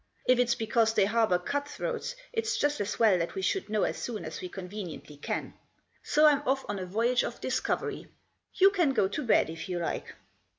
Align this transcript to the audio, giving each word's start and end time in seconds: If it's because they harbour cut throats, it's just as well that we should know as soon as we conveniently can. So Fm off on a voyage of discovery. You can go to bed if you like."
If 0.27 0.39
it's 0.39 0.55
because 0.55 0.95
they 0.95 1.05
harbour 1.05 1.37
cut 1.37 1.67
throats, 1.67 2.15
it's 2.33 2.57
just 2.57 2.81
as 2.81 2.97
well 2.97 3.19
that 3.19 3.35
we 3.35 3.43
should 3.43 3.69
know 3.69 3.83
as 3.83 3.97
soon 3.99 4.25
as 4.25 4.41
we 4.41 4.49
conveniently 4.49 5.15
can. 5.17 5.53
So 6.01 6.23
Fm 6.25 6.43
off 6.47 6.65
on 6.67 6.79
a 6.79 6.87
voyage 6.87 7.21
of 7.23 7.39
discovery. 7.39 8.07
You 8.55 8.71
can 8.71 8.93
go 8.93 9.07
to 9.07 9.23
bed 9.23 9.47
if 9.51 9.69
you 9.69 9.77
like." 9.77 10.15